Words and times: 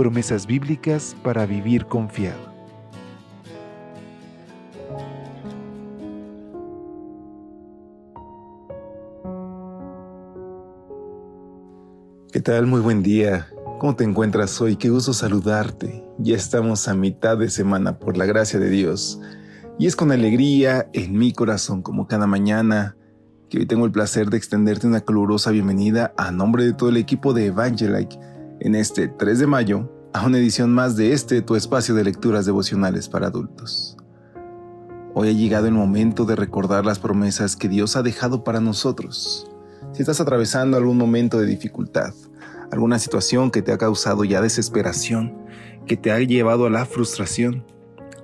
promesas 0.00 0.46
bíblicas 0.46 1.14
para 1.22 1.44
vivir 1.44 1.84
confiado. 1.84 2.40
¿Qué 12.32 12.40
tal? 12.40 12.66
Muy 12.66 12.80
buen 12.80 13.02
día. 13.02 13.48
¿Cómo 13.78 13.94
te 13.94 14.04
encuentras 14.04 14.58
hoy? 14.62 14.76
Qué 14.76 14.88
gusto 14.88 15.12
saludarte. 15.12 16.02
Ya 16.16 16.34
estamos 16.34 16.88
a 16.88 16.94
mitad 16.94 17.36
de 17.36 17.50
semana 17.50 17.98
por 17.98 18.16
la 18.16 18.24
gracia 18.24 18.58
de 18.58 18.70
Dios. 18.70 19.20
Y 19.78 19.86
es 19.86 19.96
con 19.96 20.12
alegría 20.12 20.88
en 20.94 21.18
mi 21.18 21.34
corazón, 21.34 21.82
como 21.82 22.06
cada 22.06 22.26
mañana, 22.26 22.96
que 23.50 23.58
hoy 23.58 23.66
tengo 23.66 23.84
el 23.84 23.92
placer 23.92 24.30
de 24.30 24.38
extenderte 24.38 24.86
una 24.86 25.02
calurosa 25.02 25.50
bienvenida 25.50 26.14
a 26.16 26.30
nombre 26.30 26.64
de 26.64 26.72
todo 26.72 26.88
el 26.88 26.96
equipo 26.96 27.34
de 27.34 27.46
Evangelike 27.46 28.18
en 28.60 28.74
este 28.74 29.08
3 29.08 29.38
de 29.38 29.46
mayo 29.46 29.90
a 30.12 30.26
una 30.26 30.38
edición 30.38 30.72
más 30.72 30.96
de 30.96 31.12
este 31.12 31.40
tu 31.42 31.56
espacio 31.56 31.94
de 31.94 32.04
lecturas 32.04 32.44
devocionales 32.46 33.08
para 33.08 33.28
adultos. 33.28 33.96
Hoy 35.14 35.28
ha 35.28 35.32
llegado 35.32 35.66
el 35.66 35.72
momento 35.72 36.24
de 36.24 36.36
recordar 36.36 36.84
las 36.84 36.98
promesas 36.98 37.56
que 37.56 37.68
Dios 37.68 37.96
ha 37.96 38.02
dejado 38.02 38.44
para 38.44 38.60
nosotros. 38.60 39.50
Si 39.92 40.02
estás 40.02 40.20
atravesando 40.20 40.76
algún 40.76 40.98
momento 40.98 41.38
de 41.38 41.46
dificultad, 41.46 42.12
alguna 42.70 42.98
situación 42.98 43.50
que 43.50 43.62
te 43.62 43.72
ha 43.72 43.78
causado 43.78 44.24
ya 44.24 44.42
desesperación, 44.42 45.36
que 45.86 45.96
te 45.96 46.12
ha 46.12 46.18
llevado 46.20 46.66
a 46.66 46.70
la 46.70 46.84
frustración, 46.84 47.64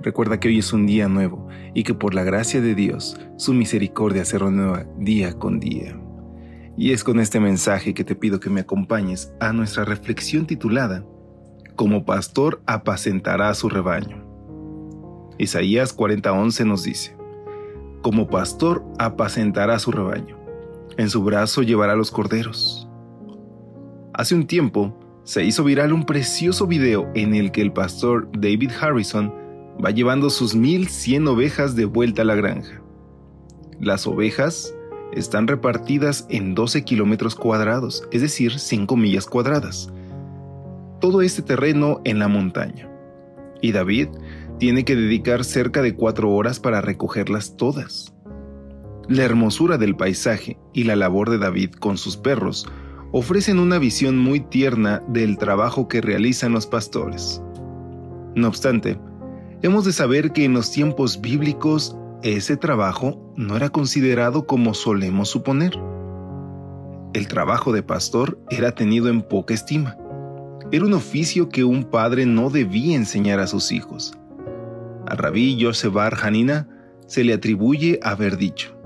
recuerda 0.02 0.38
que 0.38 0.48
hoy 0.48 0.58
es 0.58 0.72
un 0.72 0.86
día 0.86 1.08
nuevo 1.08 1.48
y 1.74 1.82
que 1.82 1.94
por 1.94 2.14
la 2.14 2.24
gracia 2.24 2.60
de 2.60 2.74
Dios 2.74 3.18
su 3.36 3.54
misericordia 3.54 4.24
se 4.24 4.38
renueva 4.38 4.86
día 4.98 5.32
con 5.38 5.58
día. 5.58 5.98
Y 6.78 6.92
es 6.92 7.04
con 7.04 7.20
este 7.20 7.40
mensaje 7.40 7.94
que 7.94 8.04
te 8.04 8.14
pido 8.14 8.38
que 8.38 8.50
me 8.50 8.60
acompañes 8.60 9.32
a 9.40 9.52
nuestra 9.52 9.84
reflexión 9.84 10.46
titulada 10.46 11.04
Como 11.74 12.04
pastor 12.04 12.60
apacentará 12.66 13.48
a 13.48 13.54
su 13.54 13.68
rebaño. 13.68 14.24
Isaías 15.38 15.96
40:11 15.96 16.66
nos 16.66 16.84
dice, 16.84 17.16
Como 18.02 18.28
pastor 18.28 18.84
apacentará 18.98 19.74
a 19.76 19.78
su 19.78 19.90
rebaño, 19.90 20.38
en 20.98 21.08
su 21.08 21.24
brazo 21.24 21.62
llevará 21.62 21.96
los 21.96 22.10
corderos. 22.10 22.88
Hace 24.12 24.34
un 24.34 24.46
tiempo 24.46 24.98
se 25.24 25.44
hizo 25.44 25.64
viral 25.64 25.92
un 25.92 26.04
precioso 26.04 26.66
video 26.66 27.10
en 27.14 27.34
el 27.34 27.52
que 27.52 27.62
el 27.62 27.72
pastor 27.72 28.28
David 28.38 28.70
Harrison 28.80 29.34
va 29.84 29.90
llevando 29.90 30.30
sus 30.30 30.54
1100 30.54 31.26
ovejas 31.26 31.74
de 31.74 31.86
vuelta 31.86 32.22
a 32.22 32.26
la 32.26 32.34
granja. 32.34 32.82
Las 33.80 34.06
ovejas 34.06 34.75
están 35.12 35.46
repartidas 35.46 36.26
en 36.28 36.54
12 36.54 36.84
kilómetros 36.84 37.34
cuadrados, 37.34 38.06
es 38.12 38.22
decir, 38.22 38.58
5 38.58 38.96
millas 38.96 39.26
cuadradas. 39.26 39.92
Todo 41.00 41.22
este 41.22 41.42
terreno 41.42 42.00
en 42.04 42.18
la 42.18 42.28
montaña. 42.28 42.90
Y 43.60 43.72
David 43.72 44.08
tiene 44.58 44.84
que 44.84 44.96
dedicar 44.96 45.44
cerca 45.44 45.82
de 45.82 45.94
4 45.94 46.30
horas 46.30 46.60
para 46.60 46.80
recogerlas 46.80 47.56
todas. 47.56 48.14
La 49.08 49.24
hermosura 49.24 49.78
del 49.78 49.96
paisaje 49.96 50.58
y 50.72 50.84
la 50.84 50.96
labor 50.96 51.30
de 51.30 51.38
David 51.38 51.72
con 51.72 51.96
sus 51.96 52.16
perros 52.16 52.66
ofrecen 53.12 53.58
una 53.58 53.78
visión 53.78 54.18
muy 54.18 54.40
tierna 54.40 55.02
del 55.08 55.38
trabajo 55.38 55.88
que 55.88 56.00
realizan 56.00 56.52
los 56.52 56.66
pastores. 56.66 57.40
No 58.34 58.48
obstante, 58.48 58.98
hemos 59.62 59.84
de 59.84 59.92
saber 59.92 60.32
que 60.32 60.44
en 60.44 60.54
los 60.54 60.70
tiempos 60.70 61.20
bíblicos 61.20 61.96
ese 62.32 62.56
trabajo 62.56 63.32
no 63.36 63.56
era 63.56 63.68
considerado 63.68 64.46
como 64.46 64.74
solemos 64.74 65.28
suponer. 65.28 65.78
El 67.14 67.28
trabajo 67.28 67.72
de 67.72 67.82
pastor 67.82 68.38
era 68.50 68.72
tenido 68.72 69.08
en 69.08 69.22
poca 69.22 69.54
estima. 69.54 69.96
Era 70.72 70.84
un 70.84 70.94
oficio 70.94 71.48
que 71.48 71.62
un 71.62 71.84
padre 71.84 72.26
no 72.26 72.50
debía 72.50 72.96
enseñar 72.96 73.38
a 73.38 73.46
sus 73.46 73.70
hijos. 73.70 74.12
A 75.06 75.14
rabí 75.14 75.56
Yosef 75.56 75.92
Bar 75.92 76.16
Hanina 76.20 76.68
se 77.06 77.22
le 77.22 77.32
atribuye 77.32 78.00
haber 78.02 78.36
dicho: 78.36 78.76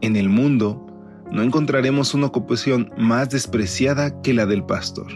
En 0.00 0.16
el 0.16 0.28
mundo 0.28 0.84
no 1.30 1.42
encontraremos 1.42 2.14
una 2.14 2.26
ocupación 2.26 2.90
más 2.98 3.30
despreciada 3.30 4.20
que 4.22 4.34
la 4.34 4.46
del 4.46 4.64
pastor. 4.64 5.06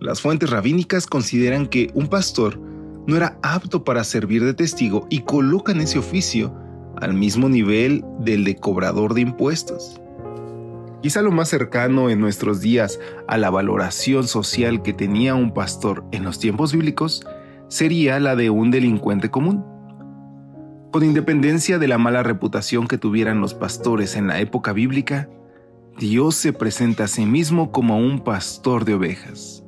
Las 0.00 0.20
fuentes 0.20 0.50
rabínicas 0.50 1.06
consideran 1.08 1.66
que 1.66 1.90
un 1.94 2.06
pastor 2.06 2.60
no 3.06 3.16
era 3.16 3.38
apto 3.42 3.84
para 3.84 4.04
servir 4.04 4.44
de 4.44 4.54
testigo 4.54 5.06
y 5.10 5.20
colocan 5.20 5.80
ese 5.80 5.98
oficio 5.98 6.54
al 7.00 7.14
mismo 7.14 7.48
nivel 7.48 8.04
del 8.20 8.44
de 8.44 8.56
cobrador 8.56 9.14
de 9.14 9.22
impuestos. 9.22 10.00
Quizá 11.02 11.20
lo 11.20 11.32
más 11.32 11.48
cercano 11.48 12.08
en 12.08 12.20
nuestros 12.20 12.60
días 12.60 12.98
a 13.28 13.36
la 13.36 13.50
valoración 13.50 14.26
social 14.26 14.80
que 14.80 14.94
tenía 14.94 15.34
un 15.34 15.52
pastor 15.52 16.04
en 16.12 16.24
los 16.24 16.38
tiempos 16.38 16.72
bíblicos 16.72 17.26
sería 17.68 18.18
la 18.20 18.36
de 18.36 18.48
un 18.48 18.70
delincuente 18.70 19.30
común. 19.30 19.64
Con 20.92 21.04
independencia 21.04 21.78
de 21.78 21.88
la 21.88 21.98
mala 21.98 22.22
reputación 22.22 22.86
que 22.86 22.98
tuvieran 22.98 23.40
los 23.40 23.52
pastores 23.52 24.16
en 24.16 24.28
la 24.28 24.40
época 24.40 24.72
bíblica, 24.72 25.28
Dios 25.98 26.36
se 26.36 26.52
presenta 26.52 27.04
a 27.04 27.08
sí 27.08 27.26
mismo 27.26 27.70
como 27.70 27.98
un 27.98 28.20
pastor 28.20 28.84
de 28.84 28.94
ovejas. 28.94 29.63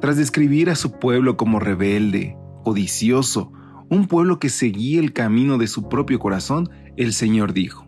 Tras 0.00 0.16
describir 0.16 0.70
a 0.70 0.76
su 0.76 0.92
pueblo 0.92 1.36
como 1.36 1.60
rebelde, 1.60 2.36
codicioso, 2.64 3.52
un 3.90 4.06
pueblo 4.06 4.38
que 4.38 4.48
seguía 4.48 5.00
el 5.00 5.12
camino 5.12 5.58
de 5.58 5.66
su 5.66 5.88
propio 5.88 6.18
corazón, 6.18 6.70
el 6.96 7.12
Señor 7.12 7.52
dijo, 7.52 7.86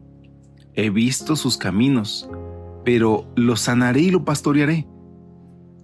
He 0.75 0.91
visto 0.91 1.37
sus 1.37 1.57
caminos, 1.57 2.29
pero 2.85 3.31
lo 3.37 3.57
sanaré 3.57 4.01
y 4.01 4.11
lo 4.11 4.25
pastorearé. 4.25 4.87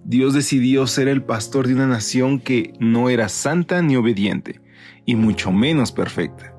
Dios 0.03 0.33
decidió 0.33 0.87
ser 0.87 1.07
el 1.07 1.23
pastor 1.23 1.67
de 1.67 1.75
una 1.75 1.87
nación 1.87 2.39
que 2.39 2.73
no 2.79 3.09
era 3.09 3.29
santa 3.29 3.81
ni 3.81 3.95
obediente, 3.95 4.61
y 5.05 5.15
mucho 5.15 5.51
menos 5.51 5.91
perfecta. 5.91 6.53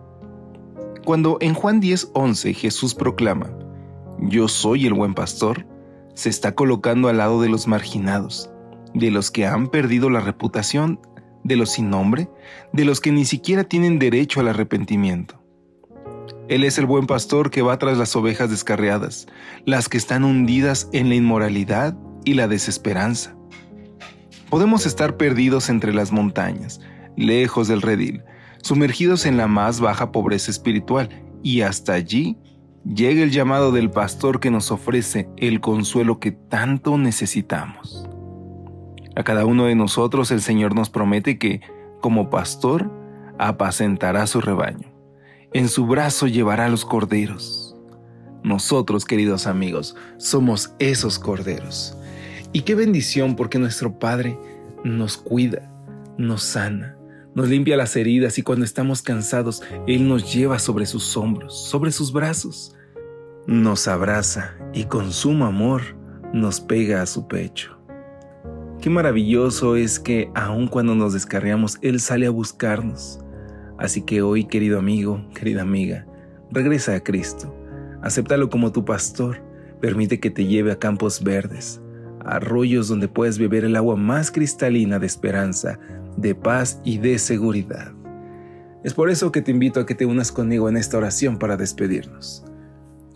Cuando 1.04 1.38
en 1.41 1.54
Juan 1.54 1.81
10:11 1.81 2.54
Jesús 2.54 2.94
proclama, 2.94 3.50
Yo 4.20 4.48
soy 4.48 4.87
el 4.87 4.94
buen 4.94 5.14
pastor, 5.14 5.66
se 6.14 6.28
está 6.28 6.54
colocando 6.54 7.08
al 7.08 7.19
lado 7.19 7.41
de 7.41 7.48
los 7.48 7.66
marginados, 7.66 8.50
de 8.94 9.10
los 9.10 9.30
que 9.30 9.46
han 9.46 9.68
perdido 9.68 10.10
la 10.10 10.20
reputación 10.20 11.00
de 11.44 11.56
los 11.56 11.70
sin 11.70 11.90
nombre, 11.90 12.28
de 12.72 12.84
los 12.84 13.00
que 13.00 13.12
ni 13.12 13.24
siquiera 13.24 13.64
tienen 13.64 13.98
derecho 13.98 14.40
al 14.40 14.48
arrepentimiento. 14.48 15.42
Él 16.48 16.64
es 16.64 16.78
el 16.78 16.86
buen 16.86 17.06
pastor 17.06 17.50
que 17.50 17.62
va 17.62 17.78
tras 17.78 17.96
las 17.96 18.16
ovejas 18.16 18.50
descarriadas, 18.50 19.26
las 19.64 19.88
que 19.88 19.96
están 19.96 20.24
hundidas 20.24 20.88
en 20.92 21.08
la 21.08 21.14
inmoralidad 21.14 21.96
y 22.24 22.34
la 22.34 22.48
desesperanza. 22.48 23.36
Podemos 24.48 24.84
estar 24.84 25.16
perdidos 25.16 25.68
entre 25.68 25.94
las 25.94 26.10
montañas, 26.10 26.80
lejos 27.16 27.68
del 27.68 27.82
redil, 27.82 28.24
sumergidos 28.62 29.26
en 29.26 29.36
la 29.36 29.46
más 29.46 29.80
baja 29.80 30.10
pobreza 30.10 30.50
espiritual, 30.50 31.08
y 31.42 31.60
hasta 31.60 31.92
allí 31.92 32.36
llega 32.84 33.22
el 33.22 33.30
llamado 33.30 33.70
del 33.70 33.90
pastor 33.90 34.40
que 34.40 34.50
nos 34.50 34.72
ofrece 34.72 35.28
el 35.36 35.60
consuelo 35.60 36.18
que 36.18 36.32
tanto 36.32 36.98
necesitamos. 36.98 38.09
A 39.20 39.22
cada 39.22 39.44
uno 39.44 39.67
de 39.67 39.75
nosotros 39.75 40.31
el 40.31 40.40
Señor 40.40 40.75
nos 40.75 40.88
promete 40.88 41.37
que, 41.37 41.61
como 42.00 42.31
pastor, 42.31 42.90
apacentará 43.38 44.26
su 44.26 44.40
rebaño. 44.40 44.94
En 45.52 45.69
su 45.69 45.87
brazo 45.87 46.26
llevará 46.26 46.70
los 46.70 46.87
corderos. 46.87 47.76
Nosotros, 48.43 49.05
queridos 49.05 49.46
amigos, 49.46 49.94
somos 50.17 50.72
esos 50.78 51.19
corderos. 51.19 51.99
Y 52.55 52.62
qué 52.62 52.75
bendición 52.75 53.37
porque 53.37 53.58
nuestro 53.58 53.99
Padre 53.99 54.38
nos 54.84 55.19
cuida, 55.19 55.70
nos 56.17 56.43
sana, 56.43 56.96
nos 57.34 57.46
limpia 57.50 57.76
las 57.76 57.94
heridas 57.96 58.38
y 58.38 58.43
cuando 58.43 58.64
estamos 58.64 59.02
cansados, 59.02 59.62
Él 59.87 60.08
nos 60.08 60.32
lleva 60.32 60.58
sobre 60.58 60.87
sus 60.87 61.14
hombros, 61.19 61.69
sobre 61.69 61.93
sus 61.93 62.11
brazos. 62.11 62.75
Nos 63.46 63.87
abraza 63.87 64.55
y 64.72 64.84
con 64.84 65.12
sumo 65.12 65.44
amor 65.44 65.82
nos 66.32 66.58
pega 66.62 67.02
a 67.02 67.06
su 67.06 67.28
pecho. 67.28 67.80
Qué 68.81 68.88
maravilloso 68.88 69.77
es 69.77 70.00
que 70.00 70.31
aun 70.35 70.67
cuando 70.67 70.94
nos 70.94 71.12
descarriamos, 71.12 71.79
Él 71.82 72.00
sale 72.00 72.27
a 72.27 72.31
buscarnos. 72.31 73.21
Así 73.77 74.00
que 74.00 74.23
hoy, 74.23 74.47
querido 74.47 74.79
amigo, 74.79 75.23
querida 75.35 75.61
amiga, 75.61 76.06
regresa 76.50 76.94
a 76.94 77.00
Cristo. 77.00 77.55
Acéptalo 78.00 78.49
como 78.49 78.73
tu 78.73 78.87
pastor. 78.87 79.43
Permite 79.82 80.19
que 80.19 80.31
te 80.31 80.47
lleve 80.47 80.73
a 80.73 80.79
campos 80.79 81.23
verdes, 81.23 81.82
arroyos 82.25 82.88
donde 82.88 83.06
puedes 83.06 83.38
beber 83.38 83.65
el 83.65 83.77
agua 83.77 83.97
más 83.97 84.31
cristalina 84.31 84.99
de 84.99 85.06
esperanza, 85.06 85.79
de 86.17 86.35
paz 86.35 86.81
y 86.82 86.97
de 86.97 87.19
seguridad. 87.19 87.93
Es 88.82 88.94
por 88.94 89.11
eso 89.11 89.31
que 89.31 89.43
te 89.43 89.50
invito 89.50 89.81
a 89.81 89.87
que 89.87 89.94
te 89.94 90.06
unas 90.06 90.32
conmigo 90.32 90.71
en 90.71 90.79
esta 90.79 90.97
oración 90.97 91.38
para 91.38 91.59
despedirnos. 91.59 92.47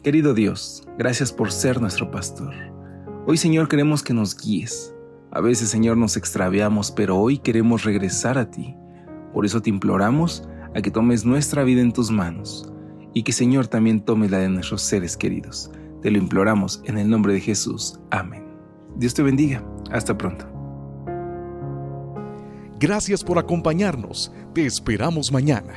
Querido 0.03 0.35
Dios, 0.35 0.87
gracias 0.99 1.33
por 1.33 1.51
ser 1.51 1.81
nuestro 1.81 2.11
pastor. 2.11 2.55
Hoy 3.27 3.39
Señor 3.39 3.69
queremos 3.69 4.03
que 4.03 4.13
nos 4.13 4.37
guíes. 4.37 4.94
A 5.35 5.41
veces 5.41 5.69
Señor 5.69 5.97
nos 5.97 6.17
extraviamos, 6.17 6.93
pero 6.93 7.19
hoy 7.19 7.39
queremos 7.39 7.83
regresar 7.83 8.39
a 8.39 8.53
ti. 8.53 8.77
Por 9.33 9.45
eso 9.45 9.61
te 9.61 9.69
imploramos 9.69 10.49
a 10.77 10.81
que 10.81 10.93
tomes 10.93 11.25
nuestra 11.25 11.65
vida 11.65 11.81
en 11.81 11.93
tus 11.93 12.13
manos 12.13 12.73
y 13.15 13.25
que 13.25 13.33
Señor 13.33 13.67
también 13.67 14.01
tome 14.01 14.29
la 14.29 14.39
de 14.39 14.49
nuestros 14.49 14.83
seres 14.83 15.17
queridos. 15.17 15.73
Te 16.03 16.13
lo 16.13 16.19
imploramos 16.19 16.83
en 16.85 16.99
el 16.99 17.11
nombre 17.11 17.33
de 17.33 17.41
Jesús. 17.41 17.99
Amén. 18.13 18.45
Dios 18.95 19.13
te 19.13 19.25
bendiga. 19.25 19.67
Hasta 19.91 20.17
pronto. 20.17 20.47
Gracias 22.79 23.25
por 23.25 23.39
acompañarnos. 23.39 24.31
Te 24.55 24.65
esperamos 24.65 25.33
mañana. 25.33 25.75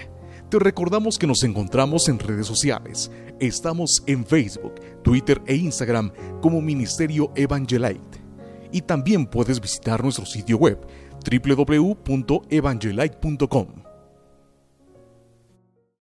Te 0.50 0.60
recordamos 0.60 1.18
que 1.18 1.26
nos 1.26 1.44
encontramos 1.44 2.10
en 2.10 2.20
redes 2.20 2.46
sociales. 2.46 3.12
Estamos 3.40 4.04
en 4.06 4.24
Facebook, 4.24 4.76
Twitter 5.04 5.42
e 5.48 5.56
Instagram 5.56 6.12
como 6.42 6.62
Ministerio 6.62 7.32
Evangelite. 7.36 8.17
Y 8.72 8.82
también 8.82 9.26
puedes 9.26 9.60
visitar 9.60 10.04
nuestro 10.04 10.26
sitio 10.26 10.58
web 10.58 10.80
www.evangelite.com 11.30 13.87